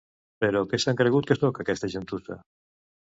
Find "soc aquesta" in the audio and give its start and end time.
1.39-1.91